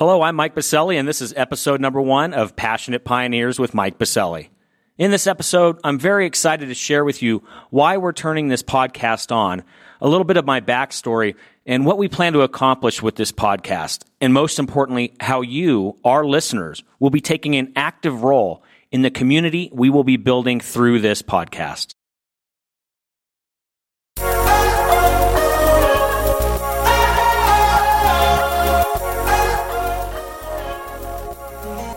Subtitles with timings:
[0.00, 3.98] Hello, I'm Mike Biselli, and this is episode number one of Passionate Pioneers with Mike
[3.98, 4.48] Biselli.
[4.96, 9.30] In this episode, I'm very excited to share with you why we're turning this podcast
[9.30, 9.62] on,
[10.00, 11.34] a little bit of my backstory,
[11.66, 14.04] and what we plan to accomplish with this podcast.
[14.22, 19.10] And most importantly, how you, our listeners, will be taking an active role in the
[19.10, 21.94] community we will be building through this podcast.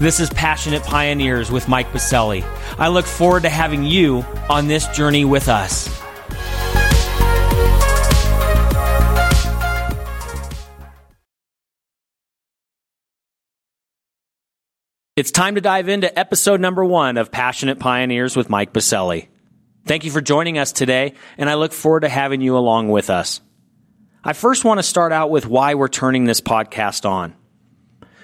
[0.00, 2.44] This is Passionate Pioneers with Mike Biselli.
[2.78, 5.88] I look forward to having you on this journey with us.
[15.16, 19.26] It's time to dive into episode number one of Passionate Pioneers with Mike Biselli.
[19.84, 23.10] Thank you for joining us today, and I look forward to having you along with
[23.10, 23.40] us.
[24.22, 27.34] I first want to start out with why we're turning this podcast on.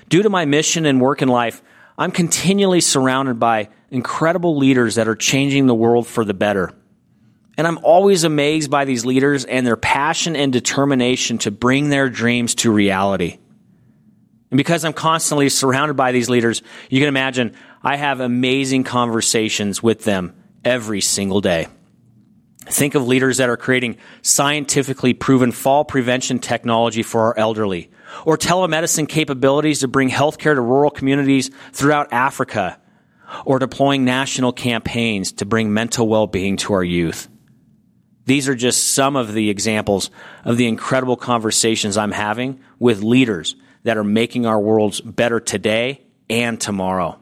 [0.09, 1.63] Due to my mission and work in life,
[1.97, 6.73] I'm continually surrounded by incredible leaders that are changing the world for the better.
[7.57, 12.11] And I'm always amazed by these leaders and their passion and determination to bring their
[12.11, 13.39] dreams to reality.
[14.51, 19.83] And because I'm constantly surrounded by these leaders, you can imagine I have amazing conversations
[19.83, 21.69] with them every single day.
[22.67, 27.91] Think of leaders that are creating scientifically proven fall prevention technology for our elderly,
[28.25, 32.79] or telemedicine capabilities to bring healthcare to rural communities throughout Africa,
[33.45, 37.29] or deploying national campaigns to bring mental well being to our youth.
[38.27, 40.11] These are just some of the examples
[40.45, 46.01] of the incredible conversations I'm having with leaders that are making our worlds better today
[46.31, 47.19] and tomorrow.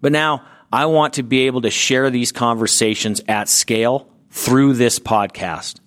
[0.00, 4.98] But now, I want to be able to share these conversations at scale through this
[4.98, 5.80] podcast.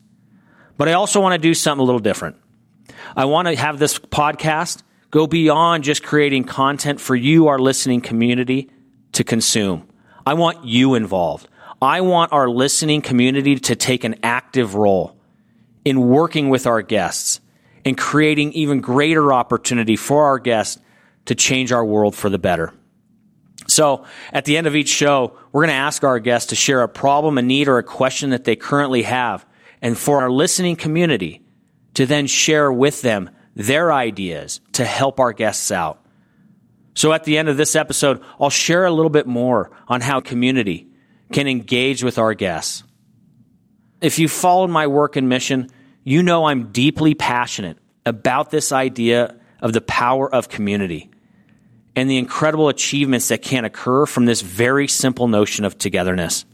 [0.76, 2.36] But I also want to do something a little different.
[3.16, 8.02] I want to have this podcast go beyond just creating content for you, our listening
[8.02, 8.72] community,
[9.12, 9.88] to consume.
[10.26, 11.48] I want you involved.
[11.80, 15.16] I want our listening community to take an active role
[15.86, 17.42] in working with our guests
[17.86, 20.81] and creating even greater opportunity for our guests
[21.26, 22.74] to change our world for the better.
[23.69, 26.81] So at the end of each show, we're going to ask our guests to share
[26.81, 29.46] a problem, a need, or a question that they currently have.
[29.81, 31.41] And for our listening community
[31.94, 36.06] to then share with them their ideas to help our guests out.
[36.96, 40.19] So at the end of this episode, I'll share a little bit more on how
[40.19, 40.88] community
[41.31, 42.84] can engage with our guests.
[44.01, 45.69] If you followed my work and mission,
[46.03, 51.12] you know I'm deeply passionate about this idea of the power of community
[52.00, 56.46] and the incredible achievements that can occur from this very simple notion of togetherness.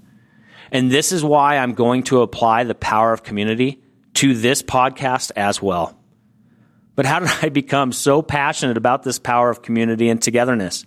[0.71, 3.79] And this is why I'm going to apply the power of community
[4.15, 5.99] to this podcast as well.
[6.95, 10.83] But how did I become so passionate about this power of community and togetherness?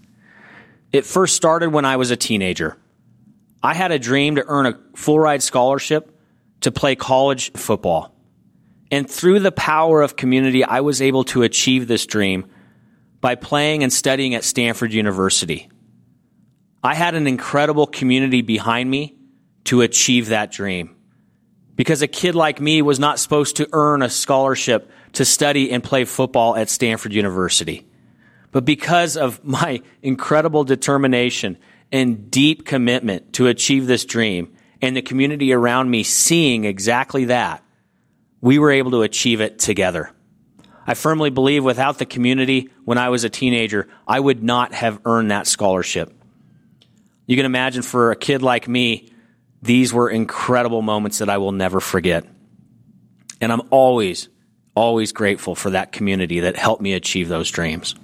[0.90, 2.76] It first started when I was a teenager.
[3.62, 6.20] I had a dream to earn a full ride scholarship
[6.62, 8.12] to play college football.
[8.90, 12.46] And through the power of community, I was able to achieve this dream
[13.20, 15.68] by playing and studying at Stanford University.
[16.82, 19.16] I had an incredible community behind me
[19.64, 20.94] to achieve that dream.
[21.74, 25.82] Because a kid like me was not supposed to earn a scholarship to study and
[25.82, 27.86] play football at Stanford University.
[28.50, 31.58] But because of my incredible determination
[31.90, 37.62] and deep commitment to achieve this dream and the community around me seeing exactly that,
[38.40, 40.12] we were able to achieve it together.
[40.88, 44.98] I firmly believe without the community when I was a teenager, I would not have
[45.04, 46.10] earned that scholarship.
[47.26, 49.12] You can imagine for a kid like me,
[49.60, 52.24] these were incredible moments that I will never forget.
[53.38, 54.30] And I'm always,
[54.74, 57.94] always grateful for that community that helped me achieve those dreams.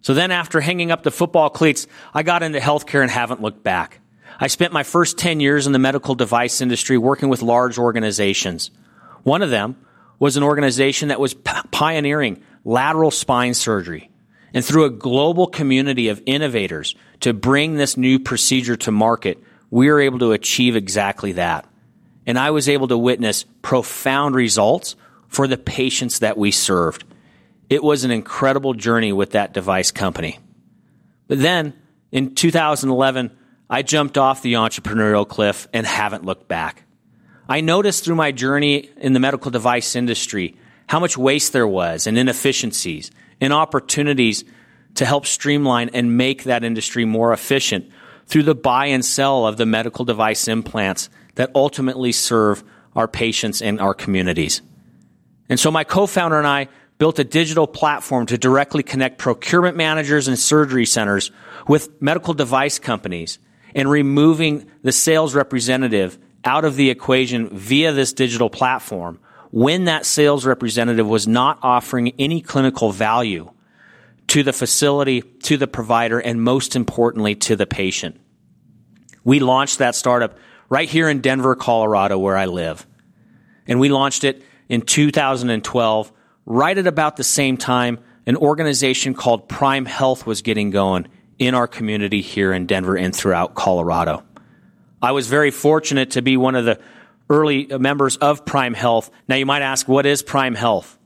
[0.00, 3.62] So then after hanging up the football cleats, I got into healthcare and haven't looked
[3.62, 4.00] back.
[4.40, 8.72] I spent my first 10 years in the medical device industry working with large organizations.
[9.22, 9.76] One of them
[10.18, 14.10] was an organization that was pioneering lateral spine surgery.
[14.52, 19.90] And through a global community of innovators to bring this new procedure to market, we
[19.90, 21.66] were able to achieve exactly that.
[22.26, 24.96] And I was able to witness profound results
[25.28, 27.04] for the patients that we served.
[27.68, 30.38] It was an incredible journey with that device company.
[31.28, 31.74] But then
[32.10, 33.36] in 2011,
[33.68, 36.85] I jumped off the entrepreneurial cliff and haven't looked back.
[37.48, 40.56] I noticed through my journey in the medical device industry
[40.88, 43.10] how much waste there was and inefficiencies
[43.40, 44.44] and opportunities
[44.94, 47.90] to help streamline and make that industry more efficient
[48.26, 52.64] through the buy and sell of the medical device implants that ultimately serve
[52.94, 54.62] our patients and our communities.
[55.48, 56.68] And so my co-founder and I
[56.98, 61.30] built a digital platform to directly connect procurement managers and surgery centers
[61.68, 63.38] with medical device companies
[63.74, 69.18] and removing the sales representative out of the equation via this digital platform
[69.50, 73.50] when that sales representative was not offering any clinical value
[74.28, 78.20] to the facility, to the provider, and most importantly, to the patient.
[79.24, 80.36] We launched that startup
[80.68, 82.86] right here in Denver, Colorado, where I live.
[83.66, 86.12] And we launched it in 2012,
[86.44, 91.06] right at about the same time an organization called Prime Health was getting going
[91.38, 94.24] in our community here in Denver and throughout Colorado.
[95.02, 96.80] I was very fortunate to be one of the
[97.28, 99.10] early members of Prime Health.
[99.28, 100.98] Now, you might ask, what is Prime Health?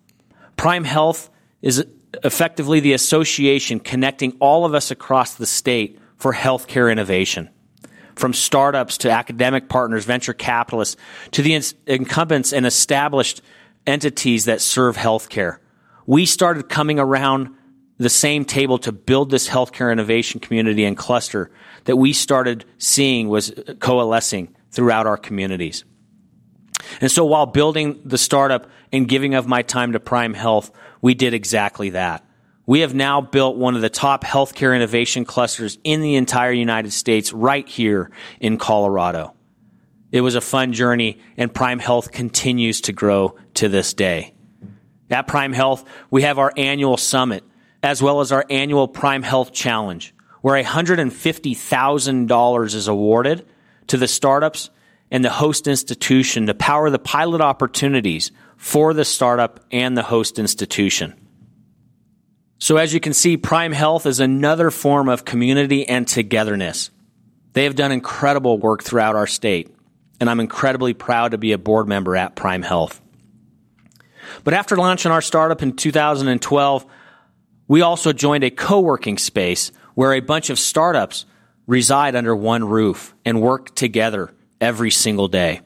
[0.57, 1.31] Prime Health
[1.63, 1.85] is
[2.25, 7.49] effectively the association connecting all of us across the state for healthcare innovation.
[8.17, 10.97] From startups to academic partners, venture capitalists,
[11.31, 13.41] to the incumbents and established
[13.87, 15.59] entities that serve healthcare.
[16.07, 17.55] We started coming around
[18.01, 21.51] the same table to build this healthcare innovation community and cluster
[21.85, 25.85] that we started seeing was coalescing throughout our communities.
[27.03, 30.71] And so while building the startup and giving of my time to Prime Health,
[31.03, 32.25] we did exactly that.
[32.65, 36.95] We have now built one of the top healthcare innovation clusters in the entire United
[36.95, 38.11] States right here
[38.41, 39.35] in Colorado.
[40.11, 44.33] It was a fun journey and Prime Health continues to grow to this day.
[45.11, 47.45] At Prime Health, we have our annual summit
[47.83, 50.13] as well as our annual Prime Health Challenge,
[50.43, 53.47] where $150,000 is awarded
[53.87, 54.69] to the startups
[55.11, 60.39] and the host institution to power the pilot opportunities for the startup and the host
[60.39, 61.15] institution.
[62.59, 66.91] So as you can see, Prime Health is another form of community and togetherness.
[67.55, 69.75] They have done incredible work throughout our state,
[70.21, 73.01] and I'm incredibly proud to be a board member at Prime Health.
[74.45, 76.87] But after launching our startup in 2012,
[77.71, 81.25] we also joined a co-working space where a bunch of startups
[81.69, 85.61] reside under one roof and work together every single day.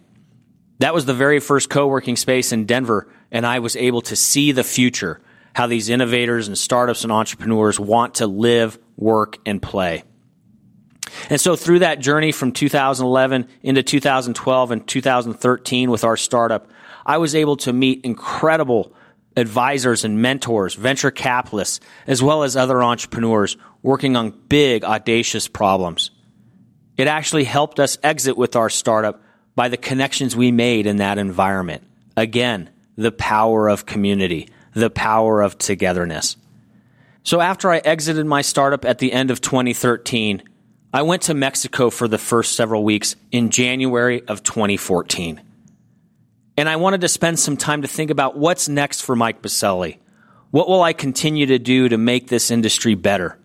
[0.81, 4.53] That was the very first co-working space in Denver, and I was able to see
[4.53, 5.23] the future,
[5.55, 10.05] how these innovators and startups and entrepreneurs want to live, work, and play.
[11.31, 16.69] And so through that journey from 2011 into 2012 and 2013 with our startup,
[17.06, 18.93] I was able to meet incredible
[19.37, 26.11] advisors and mentors, venture capitalists, as well as other entrepreneurs working on big, audacious problems.
[26.97, 29.23] It actually helped us exit with our startup
[29.55, 31.83] by the connections we made in that environment.
[32.17, 36.37] Again, the power of community, the power of togetherness.
[37.25, 40.43] So after I exited my startup at the end of 2013,
[40.93, 45.41] I went to Mexico for the first several weeks in January of 2014.
[46.56, 49.99] And I wanted to spend some time to think about what's next for Mike Biselli.
[50.51, 53.39] What will I continue to do to make this industry better?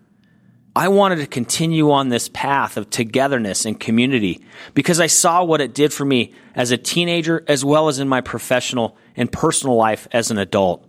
[0.76, 5.60] I wanted to continue on this path of togetherness and community because I saw what
[5.60, 9.74] it did for me as a teenager as well as in my professional and personal
[9.74, 10.86] life as an adult.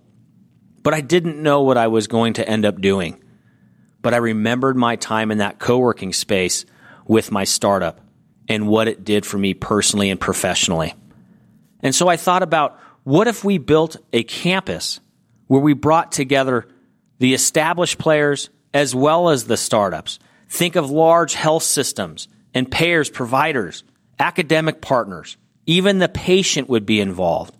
[0.83, 3.23] But I didn't know what I was going to end up doing.
[4.03, 6.65] But I remembered my time in that co-working space
[7.07, 8.01] with my startup
[8.47, 10.93] and what it did for me personally and professionally.
[11.81, 14.99] And so I thought about what if we built a campus
[15.47, 16.67] where we brought together
[17.19, 20.19] the established players as well as the startups?
[20.49, 23.83] Think of large health systems and payers, providers,
[24.19, 25.37] academic partners.
[25.65, 27.55] Even the patient would be involved.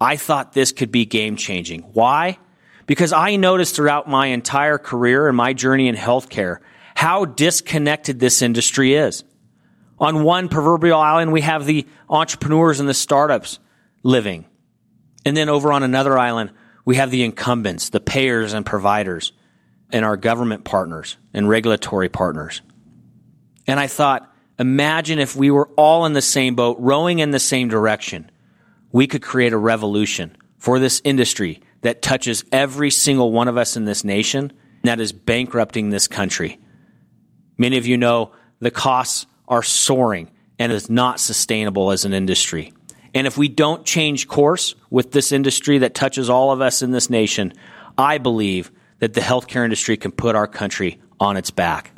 [0.00, 1.82] I thought this could be game changing.
[1.92, 2.38] Why?
[2.86, 6.58] Because I noticed throughout my entire career and my journey in healthcare
[6.94, 9.22] how disconnected this industry is.
[9.98, 13.58] On one proverbial island, we have the entrepreneurs and the startups
[14.02, 14.46] living.
[15.24, 16.52] And then over on another island,
[16.84, 19.32] we have the incumbents, the payers and providers,
[19.90, 22.62] and our government partners and regulatory partners.
[23.66, 27.38] And I thought, imagine if we were all in the same boat, rowing in the
[27.38, 28.30] same direction.
[28.92, 33.76] We could create a revolution for this industry that touches every single one of us
[33.76, 34.52] in this nation
[34.84, 36.58] that is bankrupting this country.
[37.58, 42.72] Many of you know the costs are soaring and is not sustainable as an industry.
[43.14, 46.90] And if we don't change course with this industry that touches all of us in
[46.90, 47.52] this nation,
[47.96, 51.92] I believe that the healthcare industry can put our country on its back.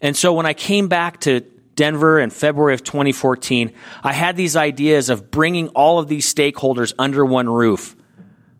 [0.00, 1.40] And so when I came back to
[1.74, 6.92] Denver in February of 2014, I had these ideas of bringing all of these stakeholders
[6.98, 7.96] under one roof.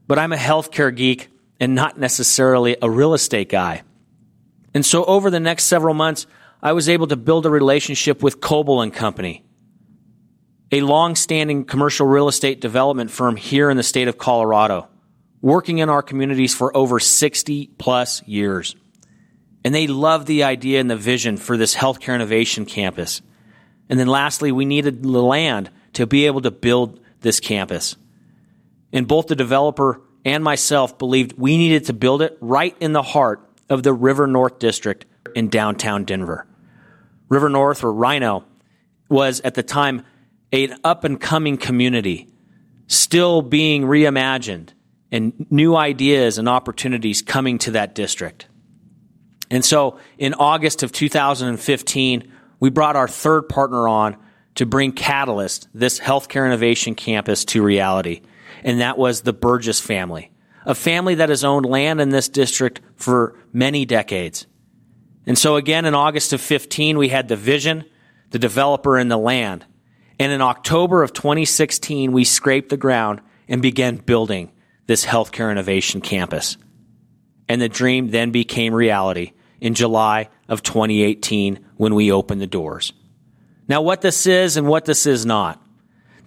[0.06, 1.30] But I'm a healthcare geek
[1.60, 3.82] and not necessarily a real estate guy.
[4.74, 6.26] And so over the next several months,
[6.64, 9.44] I was able to build a relationship with Koelbel and Company,
[10.72, 14.88] a long-standing commercial real estate development firm here in the state of Colorado,
[15.42, 18.74] working in our communities for over 60 plus years.
[19.62, 23.20] And they love the idea and the vision for this healthcare innovation campus.
[23.90, 27.94] And then lastly, we needed the land to be able to build this campus.
[28.90, 33.02] And both the developer and myself believed we needed to build it right in the
[33.02, 35.04] heart of the River North District
[35.34, 36.46] in downtown Denver.
[37.34, 38.44] River North, or RiNo
[39.08, 40.04] was at the time
[40.52, 42.28] an up and coming community,
[42.86, 44.70] still being reimagined,
[45.10, 48.46] and new ideas and opportunities coming to that district.
[49.50, 54.16] And so in August of 2015, we brought our third partner on
[54.54, 58.22] to bring Catalyst, this healthcare innovation campus, to reality.
[58.62, 60.30] And that was the Burgess family,
[60.64, 64.46] a family that has owned land in this district for many decades.
[65.26, 67.84] And so again, in August of 15, we had the vision,
[68.30, 69.64] the developer, and the land.
[70.18, 74.52] And in October of 2016, we scraped the ground and began building
[74.86, 76.56] this healthcare innovation campus.
[77.48, 82.92] And the dream then became reality in July of 2018 when we opened the doors.
[83.66, 85.60] Now, what this is and what this is not.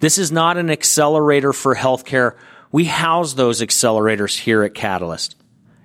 [0.00, 2.36] This is not an accelerator for healthcare.
[2.72, 5.36] We house those accelerators here at Catalyst.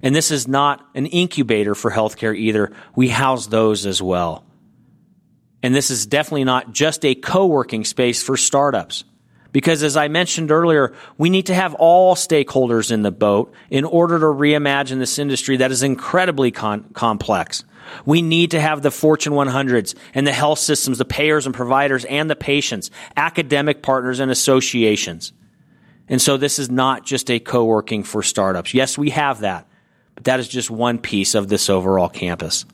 [0.04, 2.74] And this is not an incubator for healthcare either.
[2.96, 4.46] We house those as well.
[5.64, 9.06] And this is definitely not just a co working space for startups.
[9.54, 13.86] Because as I mentioned earlier, we need to have all stakeholders in the boat in
[13.86, 17.64] order to reimagine this industry that is incredibly con- complex.
[18.06, 22.04] We need to have the Fortune 100s and the health systems, the payers and providers
[22.06, 25.34] and the patients, academic partners and associations.
[26.10, 28.74] And so this is not just a co-working for startups.
[28.74, 29.68] Yes, we have that,
[30.16, 32.66] but that is just one piece of this overall campus.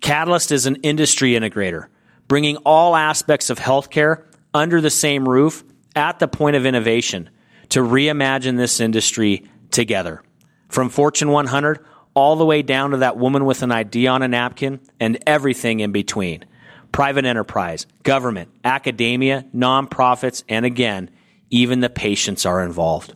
[0.00, 1.86] Catalyst is an industry integrator,
[2.28, 4.24] bringing all aspects of healthcare
[4.54, 5.64] under the same roof
[5.94, 7.30] at the point of innovation
[7.70, 10.22] to reimagine this industry together.
[10.68, 14.28] From Fortune 100 all the way down to that woman with an idea on a
[14.28, 16.44] napkin and everything in between.
[16.92, 21.10] Private enterprise, government, academia, nonprofits, and again,
[21.50, 23.14] even the patients are involved.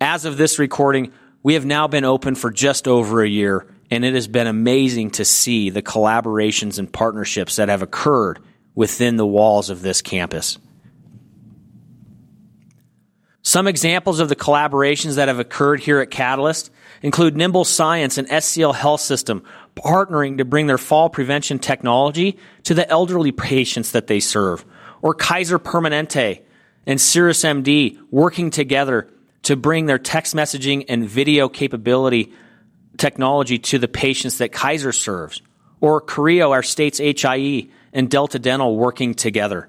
[0.00, 4.04] As of this recording, we have now been open for just over a year, and
[4.04, 8.38] it has been amazing to see the collaborations and partnerships that have occurred
[8.74, 10.58] within the walls of this campus.
[13.42, 16.70] Some examples of the collaborations that have occurred here at Catalyst
[17.02, 19.42] include Nymbl Science and SCL Health System
[19.74, 24.64] partnering to bring their fall prevention technology to the elderly patients that they serve,
[25.02, 26.42] or Kaiser Permanente
[26.86, 29.08] and Cirrus MD working together
[29.42, 32.32] to bring their text messaging and video capability
[32.96, 35.42] technology to the patients that Kaiser serves,
[35.80, 39.68] or Creo, our state's HIE, and Delta Dental working together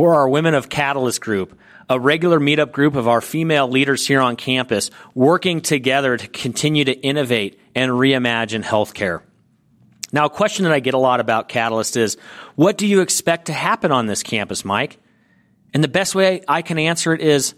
[0.00, 1.58] or our Women of Catalyst group,
[1.88, 6.84] a regular meetup group of our female leaders here on campus working together to continue
[6.84, 9.22] to innovate and reimagine healthcare.
[10.12, 12.16] Now, a question that I get a lot about Catalyst is,
[12.56, 14.98] what do you expect to happen on this campus, Mike?
[15.72, 17.54] And the best way I can answer it is,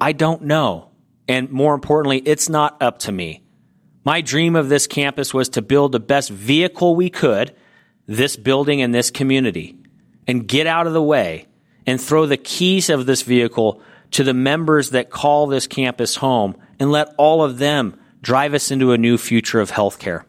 [0.00, 0.90] I don't know.
[1.28, 3.42] And more importantly, it's not up to me.
[4.04, 7.54] My dream of this campus was to build the best vehicle we could,
[8.06, 9.76] this building and this community,
[10.28, 11.46] and get out of the way
[11.86, 13.82] and throw the keys of this vehicle
[14.12, 18.70] to the members that call this campus home and let all of them drive us
[18.70, 20.24] into a new future of healthcare.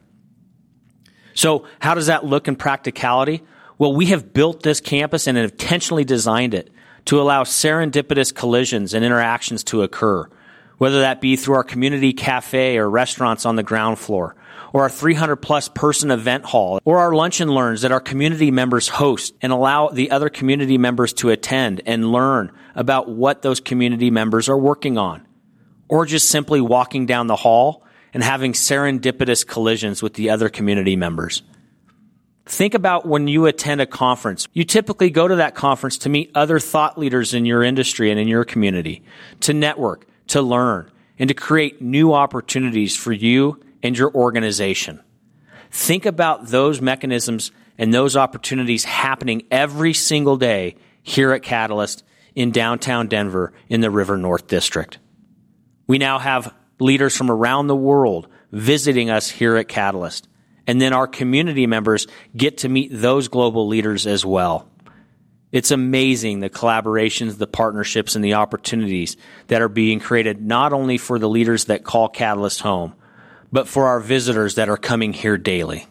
[1.34, 3.42] So, how does that look in practicality?
[3.78, 6.72] Well, we have built this campus and intentionally designed it
[7.08, 10.28] to allow serendipitous collisions and interactions to occur,
[10.76, 14.36] whether that be through our community cafe or restaurants on the ground floor,
[14.74, 18.50] or our 300 plus person event hall, or our lunch and learns that our community
[18.50, 23.58] members host and allow the other community members to attend and learn about what those
[23.58, 25.26] community members are working on,
[25.88, 30.94] or just simply walking down the hall and having serendipitous collisions with the other community
[30.94, 31.42] members.
[32.48, 34.48] Think about when you attend a conference.
[34.54, 38.18] You typically go to that conference to meet other thought leaders in your industry and
[38.18, 39.02] in your community,
[39.40, 44.98] to network, to learn, and to create new opportunities for you and your organization.
[45.70, 52.02] Think about those mechanisms and those opportunities happening every single day here at Catalyst
[52.34, 54.98] in downtown Denver in the River North District.
[55.86, 60.27] We now have leaders from around the world visiting us here at Catalyst.
[60.68, 62.06] And then our community members
[62.36, 64.68] get to meet those global leaders as well.
[65.50, 70.98] It's amazing the collaborations, the partnerships, and the opportunities that are being created not only
[70.98, 72.94] for the leaders that call Catalyst home,
[73.50, 75.86] but for our visitors that are coming here daily.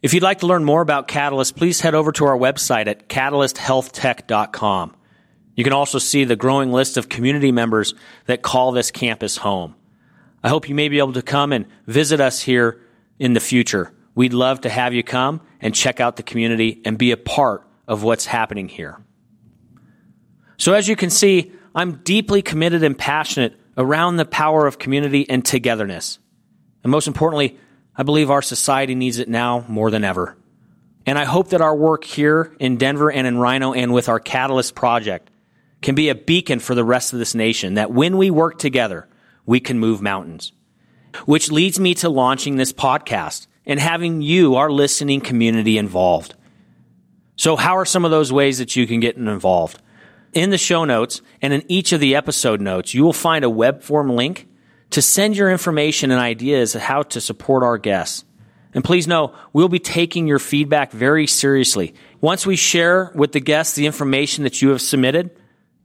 [0.00, 3.08] If you'd like to learn more about Catalyst, please head over to our website at
[3.08, 4.94] catalysthealthtech.com.
[5.56, 7.94] You can also see the growing list of community members
[8.26, 9.74] that call this campus home.
[10.42, 12.80] I hope you may be able to come and visit us here
[13.18, 13.92] in the future.
[14.14, 17.66] We'd love to have you come and check out the community and be a part
[17.86, 18.98] of what's happening here.
[20.56, 25.28] So, as you can see, I'm deeply committed and passionate around the power of community
[25.28, 26.18] and togetherness.
[26.82, 27.58] And most importantly,
[27.96, 30.36] I believe our society needs it now more than ever.
[31.06, 34.20] And I hope that our work here in Denver and in RiNo and with our
[34.20, 35.30] Catalyst project
[35.82, 39.08] can be a beacon for the rest of this nation that when we work together,
[39.46, 40.52] we can move mountains.
[41.24, 46.34] Which leads me to launching this podcast and having you, our listening community, involved.
[47.36, 49.80] So, how are some of those ways that you can get involved?
[50.32, 53.50] In the show notes and in each of the episode notes, you will find a
[53.50, 54.46] web form link
[54.90, 58.24] to send your information and ideas of how to support our guests.
[58.72, 61.94] And please know, we'll be taking your feedback very seriously.
[62.20, 65.30] Once we share with the guests the information that you have submitted,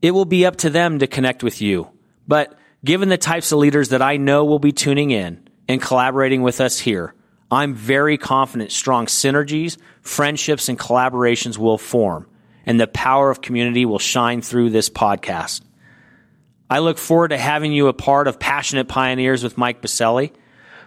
[0.02, 1.90] it will be up to them to connect with you.
[2.28, 2.56] But
[2.86, 6.60] given the types of leaders that I know will be tuning in and collaborating with
[6.60, 7.14] us here,
[7.50, 12.28] I'm very confident strong synergies, friendships, and collaborations will form,
[12.64, 15.62] and the power of community will shine through this podcast.
[16.70, 20.32] I look forward to having you a part of Passionate Pioneers with Mike Biselli.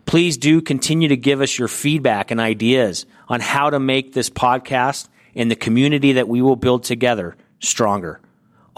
[0.06, 4.30] Please do continue to give us your feedback and ideas on how to make this
[4.30, 8.22] podcast and the community that we will build together stronger.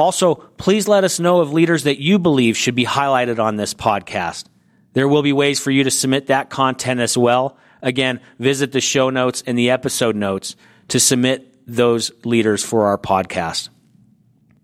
[0.02, 3.76] Also, please let us know of leaders that you believe should be highlighted on this
[3.76, 4.46] podcast.
[4.94, 7.56] There will be ways for you to submit that content as well.
[7.84, 10.56] Again, visit the show notes and the episode notes
[10.88, 13.70] to submit those leaders for our podcast.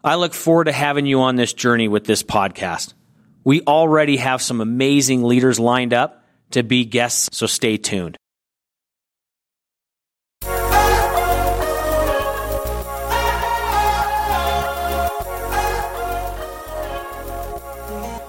[0.04, 2.96] I look forward to having you on this journey with this podcast.
[3.44, 8.18] We already have some amazing leaders lined up to be guests, so stay tuned.